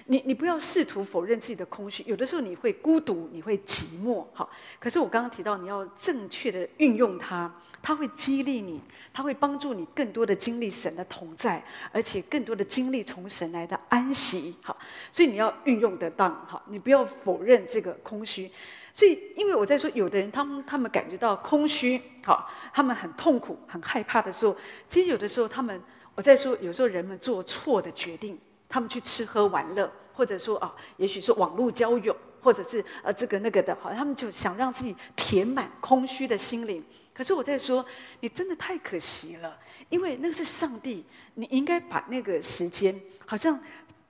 [0.09, 4.49] 你你不要试图否认自己的空虚，有的时候你会孤独，你会寂寞，哈。
[4.79, 7.53] 可是我刚刚提到，你要正确的运用它，
[7.87, 8.81] 它会激励你，
[9.15, 14.77] 它会帮助你更多的经历神的同在，而且更多的经历从神来的安息，好。
[15.13, 18.51] 所以你要运用得当，好，你不要否认这个空虚。
[18.93, 24.57] 所以，因为我在说，有的人他们他们感觉到空虚，好，他们很痛苦、很害怕的时候，
[24.89, 25.81] 其实有的时候他们，
[26.17, 28.37] 我在说，有时候人们做错的决定。
[28.69, 36.85] 他们去吃喝玩乐，或者说啊，也许是网络交友，或者是呃这个那个的，好，他们就想让自己填满空虚的心灵。
[37.17, 37.83] 可是我在说，
[38.21, 41.03] 你真的太可惜了，因为那个是上帝，
[41.35, 43.59] 你应该把那个时间，好像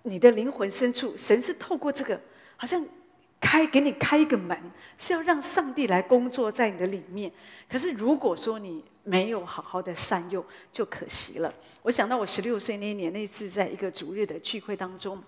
[0.03, 2.21] 你的灵魂深处，神是透过这个，
[2.57, 2.85] 好像
[3.41, 4.59] 开给你开一个门，
[4.99, 7.31] 是要让上帝来工作在你的里面。
[7.69, 11.55] 可是如果说你，没有好好的善用，就可惜了。
[11.83, 15.23] 我想到我十六岁那一年，那次在一个主日的聚会当中，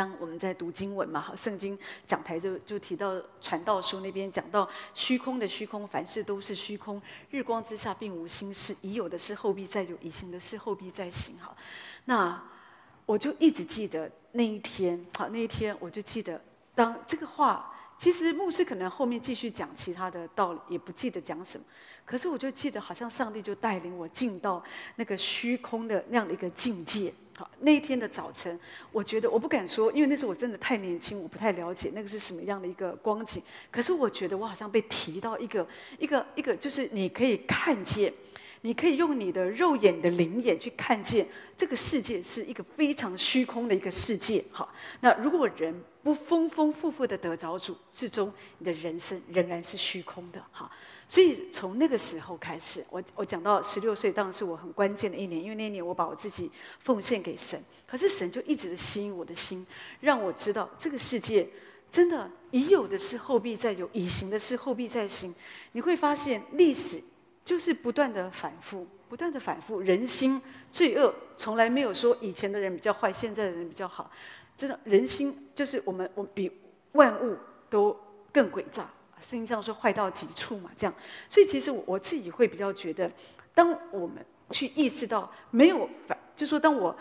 [0.00, 11.38] 当我们在读经文嘛，好，圣经讲台就就提到传道书那边讲到虚空的虚空，凡事都是虚空，日光之下并无新事，已有的事后必再有，已行的事后必再行。
[11.38, 11.54] 好，
[12.06, 12.42] 那
[13.04, 16.42] 我就一直记得那一天，好，那一天我就记得，
[16.74, 21.66] 当这个话，其实牧师可能后面继续讲其他的道理，也不记得讲什么。
[22.06, 24.64] 可是我就记得，好像上帝就带领我进到
[24.96, 27.12] 那个虚空的那样的一个境界。
[27.60, 28.58] 那一天的早晨，
[28.90, 33.42] 我觉得我不敢说，因为那时候我真的太年轻，我不太了解那个是什么样的一个光景。
[33.70, 35.66] 可是我觉得我好像被提到一个
[35.98, 38.12] 一个一个，就是你可以看见，
[38.62, 41.26] 你可以用你的肉眼的灵眼去看见
[41.56, 44.42] 这个世界是一个非常虚空的一个世界。
[44.50, 50.42] 好，那如果人不丰丰富富的得着主，最终你的人生仍然是虚空的。
[50.50, 50.70] 哈。
[51.06, 57.60] 所以从那个时候开始，我我讲到十六岁，当然是我很关键的一年，因为那一年我把我自己奉献给神。
[57.86, 59.66] 可是神就一直的吸引我的心，
[60.00, 61.48] 让我知道这个世界
[61.90, 65.34] 真的已有的事后必再有，已行的事后必再行。
[65.72, 67.02] 你会发现历史
[67.44, 69.80] 就是不断的反复，不断的反复。
[69.80, 74.08] 人心罪恶从来没有说以前的人比较坏，现在的人比较好。
[74.60, 76.52] 真的，人心就是我们我比
[76.92, 77.34] 万物
[77.70, 77.98] 都
[78.30, 78.86] 更诡诈。
[79.22, 80.94] 圣经上说坏到极处嘛，这样，
[81.30, 83.10] 所以其实我我自己会比较觉得，
[83.54, 86.94] 当我们去意识到没有反，就说当我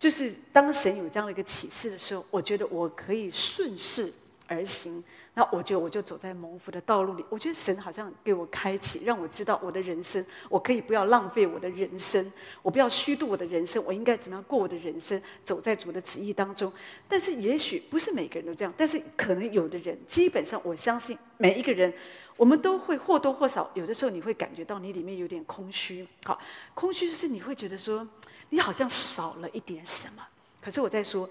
[0.00, 4.12] 就是当神有这样的一个启示的时候，我觉得我可以顺势
[4.48, 5.02] 而行。
[5.36, 7.24] 那我觉得我就走在蒙福的道路里。
[7.28, 16.72] 我觉得神好像给我开启，让我知道我的人生，我可以不要浪费我的人生，我不要虚度我的人生，我应该怎么样过我的人生，走在主的旨意当中。
[17.08, 21.92] 但是也许不是每个人都这样，但是可能有的人，基本上我相信每一个人，
[22.36, 26.06] 我们都会或多或少，有的时候你会感觉到你里面有点空虚。
[26.24, 26.40] 好，
[26.74, 28.06] 空虚就是你会觉得说，
[28.50, 30.24] 你好像少了一点什么。
[30.62, 31.28] 可是我在说，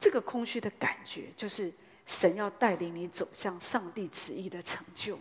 [0.00, 1.72] 这个空虚的感觉就是。
[2.06, 5.18] 神要带领你走向上帝旨意的成就，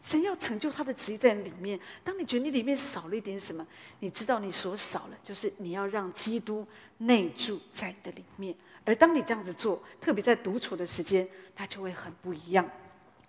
[0.00, 1.78] 神要成就他的旨意在里面。
[2.04, 3.66] 当你觉得你里面少了一点什么，
[3.98, 6.66] 你知道你所少了，就是你要让基督
[6.98, 8.54] 内住在你的里面。
[8.84, 12.68] 而当你这样子做，特别在独处的时间，它就会很不一样。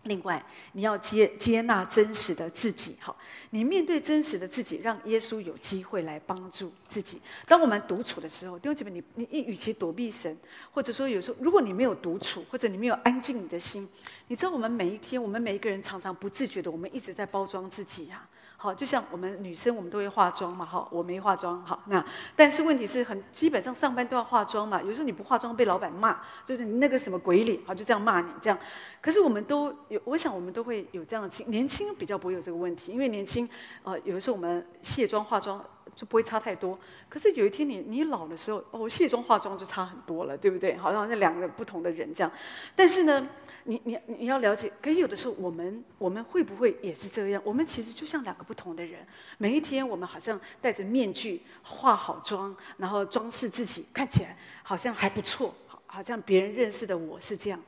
[0.04, 3.16] 另外，你要接接纳真实的自己，好，
[3.52, 7.22] 你面对真实的自己，让耶稣有机会来帮助自己。
[7.46, 10.36] 当我们独处的时候，弟兄姐妹，你你你与其躲避神，
[10.72, 13.88] 或者说有时候，如果你没有独处，或者你没有安静你的心，
[14.28, 18.28] 你知道，我们每一天，我们每一个人常常不自觉的，我们一直在包装自己呀、
[18.62, 28.60] 好，就像我们女生，我们都会化妆嘛，哈，我没化妆，好，那但是问题是很基本上上班都要化妆嘛，有时候你不化妆被老板骂，就是你那个什么鬼脸，好，就这样骂你这样。
[29.02, 33.50] 可是我们都有，我想我们都会有这样的情，年轻比较不会有这个问题，因为年轻，
[33.82, 35.60] 呃，有的时候我们卸妆化妆
[35.96, 36.78] 就不会差太多。
[37.10, 40.78] 可是有一天你你老的时候，哦，卸妆化妆就差很多了，对不对？
[40.78, 42.32] 好像那两个不同的人这样。
[42.76, 43.28] 但是呢。
[43.64, 47.42] 你你你要了解，可是有的时候我们我们会不会也是这样？
[47.46, 49.06] 我们其实就像两个不同的人。
[49.38, 57.62] 每一天我们好像戴着面具，化好妆，然后装饰自己，看起来好像还不错，好，好像别人认识的我是这样。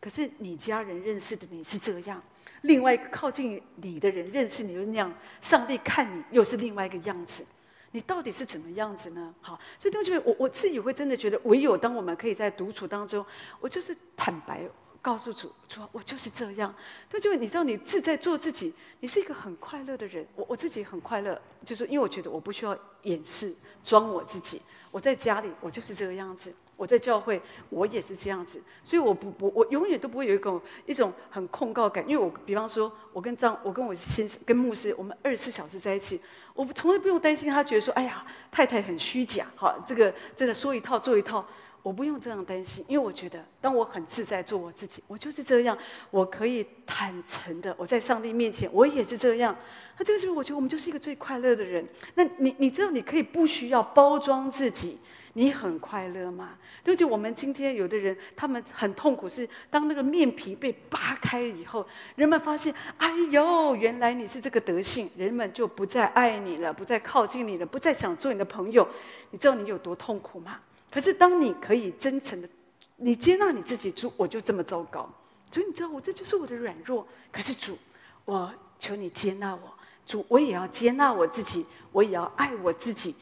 [0.00, 2.22] 可是你家人认识的你是这样，
[2.62, 7.44] 另外一个靠近你的人认识你又那样，上帝看你又是另外一个样子。
[7.90, 9.34] 你到底是怎么样子呢？
[9.40, 13.24] 好，所以同学们，我我自己会真的觉得，唯有当我们可以在独处当中，
[13.60, 14.60] 我就是坦白。
[15.08, 16.74] 告诉主，说我就是这样。
[17.08, 20.26] 他，就你知道，你自在做自己，你是一个很快乐的人。
[20.36, 24.60] 我我自己很快乐，就是因为我觉得我不需要掩饰、装我自己。
[24.90, 27.40] 我在家里我就是这个样子，我在教会
[27.70, 36.20] 我也是这样子，所以我不不我永远都不会有一种一种很控告感，因为我比方说我跟张我跟我先生跟牧师，我们二十四小时在一起，
[36.52, 41.42] 我从来不用担心他觉得说，哎呀太太很虚假，哈，这个真的说一套做一套。
[41.82, 45.76] 我不用这样担心，因为我觉得，当我很自在做我自己，我就是这样，
[46.10, 49.56] 我可以坦诚的，我在上帝面前，我也是这样。
[49.96, 51.86] 那这个时候，我觉得我们就是一个最快乐的人。
[52.14, 54.98] 那你，你知道，你可以不需要包装自己，
[55.32, 56.50] 你很快乐吗？
[56.84, 57.06] 对不对？
[57.06, 68.86] 我们今天有的人，他们很痛苦，是当那个面皮被扒开以后，人们发现，哎呦，原来你是这个德性，人们就不再爱你了，不再靠近你了，不再想做你的朋友。
[69.30, 70.58] 你知道你有多痛苦吗？
[70.90, 72.48] 可是，当你可以真诚的，
[72.96, 75.08] 你接纳你自己，主，我就这么糟糕。
[75.50, 77.06] 所以你知道，我这就是我的软弱。
[77.30, 77.78] 可是主，
[78.24, 79.74] 我求你接纳我，
[80.06, 83.14] 主，我也要接纳我自己，我也要爱我自己。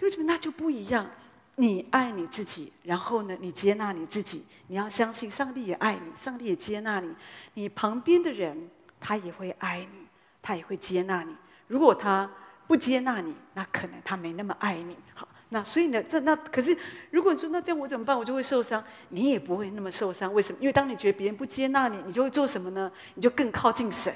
[0.00, 0.24] 为什么？
[0.24, 1.08] 那就不一样。
[1.56, 4.44] 你爱你自己，然后呢，你接纳你自己。
[4.66, 7.14] 你要相信，上帝也爱你，上帝也接纳你。
[7.54, 8.68] 你旁边的人，
[8.98, 10.06] 他也会爱你，
[10.40, 11.36] 他也会接纳你。
[11.68, 12.28] 如果他
[12.66, 14.96] 不接纳你，那可能他没那么爱你。
[15.14, 15.28] 好。
[15.54, 16.74] 那所以呢，这那可是，
[17.10, 18.18] 如果你说那这样我怎么办？
[18.18, 18.82] 我就会受伤。
[19.10, 20.58] 你也不会那么受伤，为什么？
[20.58, 22.90] 因为当你觉得别人不接纳你，你就会做什么呢？
[23.16, 24.10] 你就更靠近神，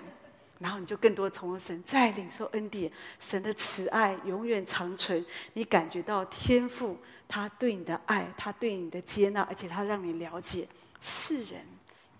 [0.60, 5.22] 然后你就更多从神再领受恩典，神的慈爱永远长存。
[5.52, 6.96] 你感觉到天父
[7.28, 10.66] 他对你的爱，他对你的接纳，而且他让你了解
[11.02, 11.60] 世人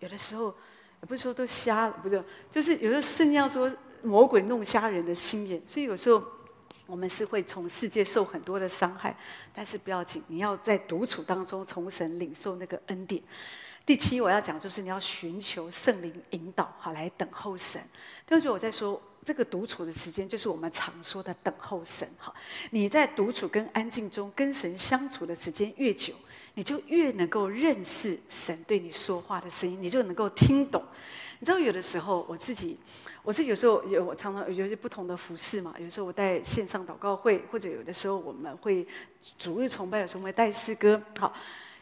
[0.01, 0.55] 有的时候
[1.01, 6.23] 也不是说都瞎了，不是，就是有时候圣经说魔鬼弄瞎人的心眼，所以有时候。
[6.87, 9.15] 我们是会从世界受很多的伤害，
[9.53, 13.21] 但是不要紧，你要在独处当中从神领受那个恩典。
[13.85, 17.81] 第七，我要讲就是你要寻求圣灵引导，好来等候神。
[18.25, 22.09] 但是我在说这个独处的时间，就是我们常说的等候神。
[22.19, 22.35] 哈，
[22.71, 26.15] 你在独处跟安静中跟神相处的时间越久，
[26.55, 30.83] 你就越能够认识神对你说话的声音，你就能够听懂。
[31.39, 32.79] 你知道，有的时候我自己。
[33.27, 35.75] 我是有时候有，我常常有些不同的服饰嘛。
[35.81, 38.87] 有时候我带线上祷告会，或者有的时候我们会
[39.37, 41.03] 主日崇拜，的时候会带诗歌。
[41.19, 41.35] 好，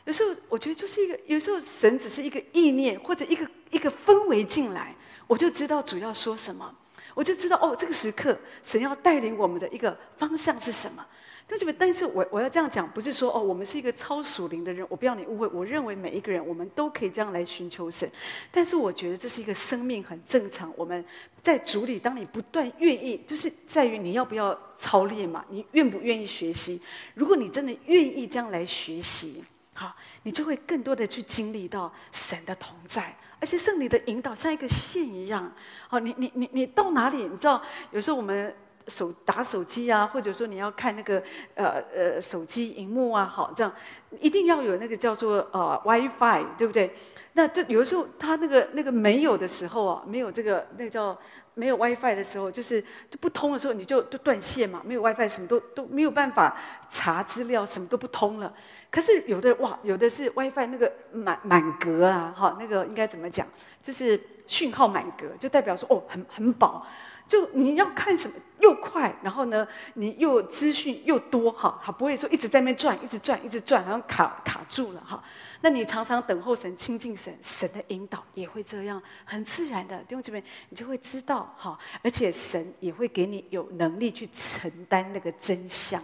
[0.06, 6.74] 有时候我觉得就是一个，有时候神只是一个意念或者一个一个氛围进来，我就知道主要说什么，
[7.12, 11.06] 我就知道哦，这个时刻神要带领我们的一个方向是什么。
[11.46, 15.46] 但是，但是我我要这样讲，不是说哦，我们是一个超属灵的人，我不要你误会。
[15.48, 18.10] 我认为每一个人，我们都可以这样来寻求神。
[18.50, 20.72] 但是，我觉得这是一个生命很正常。
[20.74, 21.04] 我们
[21.42, 25.44] 在主里，当你不断愿意，就是在于你要不要操练嘛？
[25.50, 26.80] 你愿不愿意学习？
[27.12, 35.52] 如果你真的愿意这样来学习，好，你就会更多的去经历到神的同在，而且圣灵的引导像一个线一样。
[35.88, 37.18] 好，你你你你到哪里？
[37.18, 38.56] 你知道，有时候我们。
[38.88, 41.22] 手打手机啊，或者说你要看那个
[41.54, 43.72] 呃呃手机荧幕啊，好，这样
[44.20, 46.94] 一定要有那个叫做呃 WiFi，对不对？
[47.36, 51.18] 那这有的时候它那个那个没有的时候啊，没有这个那个叫
[51.54, 52.80] 没有 WiFi 的时候，就是
[53.10, 56.56] 就不通的时候，你就就断线嘛，没有 WiFi，什么都都没有办法
[56.88, 58.54] 查资料，什么都不通了。
[58.88, 63.44] 可是有的哇，有的是 WiFi 那个满满格啊，哈，那个应该怎么讲？
[63.82, 66.86] 就是讯号满格，就代表说哦，很很饱。
[67.26, 75.22] 就你要看什么又快，然后呢，你又资讯又多，哈，好，不会说一直在那边转，一直转，一直转，然后卡卡住了，哈。
[75.60, 86.02] 那你常常等候神、亲近神，神的引导也会这样，很自然的弟兄姐妹，你就会知道，哈，而且神也会给你有能力去承担那个真相，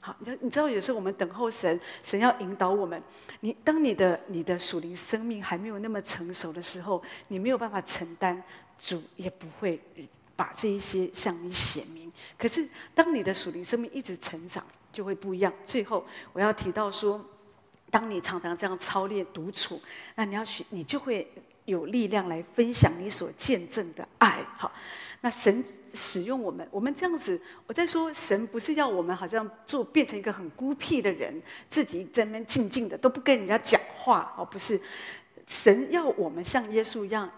[0.00, 3.00] 好，你你知道有时候我们等候神，神要引导我们，
[3.40, 8.42] 你当你的你的属灵生命还没有那么成熟的时候，你没有办法承担，
[8.78, 9.78] 主也不会。
[10.34, 15.52] 把这一些向你显明，可是当你的属灵生命一直成长，就会不一样。
[15.64, 17.24] 最后我要提到说，
[17.90, 19.80] 当你常常这样操练独处，
[20.14, 21.30] 那你要学，你就会
[21.66, 24.42] 有力量来分享你所见证的爱。
[24.56, 24.72] 好，
[25.20, 25.62] 那神
[25.94, 34.34] 使用我们，我们这样子，我在说，神不是要我们好像做变成一个很孤僻的人，自己在那边静静的都不跟人家讲话。
[34.36, 34.80] 哦，不是，
[35.46, 37.30] 神要我们像耶稣一样。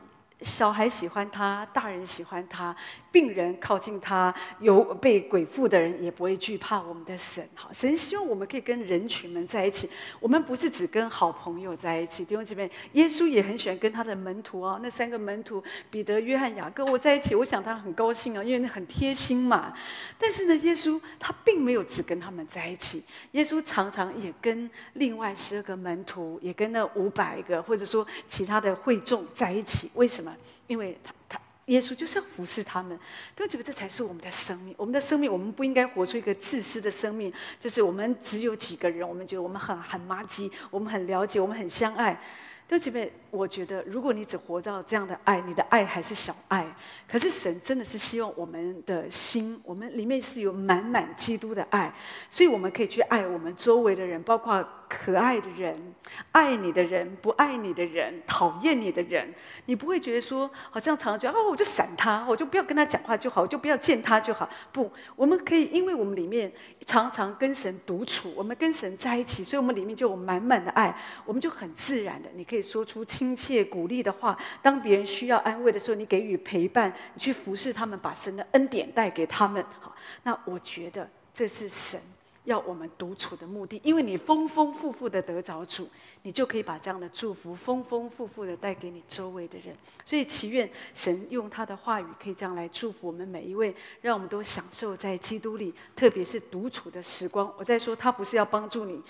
[0.45, 2.77] 小孩喜欢他，大人喜欢他，
[3.15, 7.49] 病人靠近他，有被鬼附的人也不会惧怕我们的神。
[7.55, 9.89] 哈，神希望我们可以跟人群们在一起。
[10.19, 12.25] 我们不是只跟好朋友在一起。
[12.25, 15.63] 弟兄姐妹，耶稣也很喜欢跟他的门徒哦，那三个门徒
[15.93, 19.73] 彼得、约翰、雅各，我在一起，我想他很高兴啊，因为那很贴心嘛。
[20.19, 29.89] 但是呢，耶稣他并没有只跟他们在一起，耶稣常常也跟另外十二个门徒，也跟那五百个或者说其他的会众在一起。
[29.95, 30.35] 为什么？
[30.67, 32.99] 因为他他耶稣就是要服侍他们，
[33.35, 34.75] 都觉得这才是我们的生命。
[34.77, 42.13] 我们的生命，我们不应该活出一个自私的生命，就是我们只有几个人，我们觉得我们很很麻吉，我们很了解，我们很相爱。
[42.67, 46.65] 弟兄姐妹，我觉得如果你只活到这样的爱，你的爱还是小爱。
[47.09, 51.93] 可是神真的是希望我们的心，我们里面是有满满基督的爱，
[52.31, 55.95] 所以我们可以去爱我们周围的人，包括可爱的人、
[56.31, 59.35] 爱你的人、不爱你的人、讨厌你的人。
[59.67, 64.49] 你不会觉得说，好像常常觉得哦，我就闪他，我就不要跟他讲话就好，我就不要见他就好。
[64.73, 66.53] 不，我们可以，因为我们里面
[66.87, 74.39] 常常跟神独处，我们跟神在一起，所以我们里面就有满满的爱，我们就很自然的，你可以说出亲切鼓励的话。
[74.61, 79.65] 当别人需要安慰的时候，你给予陪伴，你去服侍他们，把神的恩典带给他们。
[79.81, 79.95] 好，
[80.25, 81.99] 那我觉得这是神。
[82.45, 85.89] 要我们独处的目的，因为你丰丰富富的得着主，
[86.21, 89.75] 你就可以把这样的祝福丰丰富富的带给你周围的人。
[90.05, 97.51] 所以祈愿神用他的话语，可以这样来祝福我们每一位，让我们都享受在基督里，特别是独处的时光。
[97.57, 99.01] 我在说，他不是要帮助你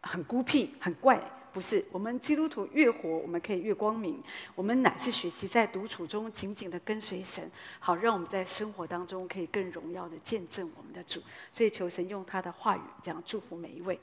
[0.00, 1.20] 很孤僻、很怪。
[1.54, 4.20] 不是，我们基督徒越活，我们可以越光明。
[4.56, 7.48] 我们乃是学习在独处中紧紧的跟随神，
[7.78, 11.22] 好让我们在生活当中可以更荣耀的见证我们的主。
[11.52, 13.98] 所以求神用他的话语这样祝福每一位。